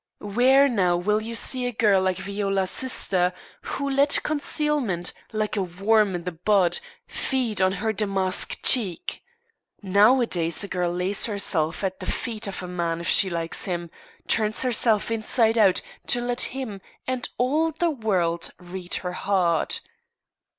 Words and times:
Where 0.33 0.67
now 0.67 0.97
will 0.97 1.21
you 1.21 1.35
see 1.35 1.67
a 1.67 1.71
girl 1.71 2.01
like 2.01 2.17
Viola's 2.17 2.71
sister, 2.71 3.31
who 3.61 3.87
let 3.87 4.23
concealment, 4.23 5.13
like 5.31 5.55
a 5.55 5.61
worm 5.61 6.15
i' 6.15 6.17
the 6.17 6.31
bud, 6.31 6.79
feed 7.05 7.61
on 7.61 7.73
her 7.73 7.93
damask 7.93 8.57
cheek? 8.63 9.21
Nowadays 9.83 10.63
a 10.63 10.67
girl 10.67 10.91
lays 10.91 11.27
herself 11.27 11.83
at 11.83 11.99
the 11.99 12.07
feet 12.07 12.47
of 12.47 12.63
a 12.63 12.67
man 12.67 12.99
if 12.99 13.07
she 13.09 13.29
likes 13.29 13.65
him, 13.65 13.91
turns 14.27 14.63
herself 14.63 15.11
inside 15.11 15.55
out 15.55 15.81
to 16.07 16.19
let 16.19 16.41
him 16.49 16.81
and 17.05 17.29
all 17.37 17.71
the 17.71 17.91
world 17.91 18.49
read 18.57 18.95
her 19.05 19.13
heart." 19.13 19.81